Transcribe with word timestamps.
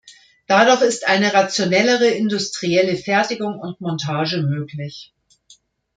Dadurch 0.47 0.81
ist 0.81 1.05
eine 1.07 1.31
rationellere 1.35 2.07
industrielle 2.07 2.97
Fertigung 2.97 3.59
und 3.59 3.81
Montage 3.81 4.41
möglich. 4.41 5.13